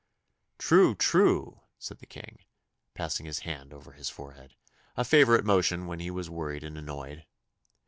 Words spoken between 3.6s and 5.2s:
over his forehead a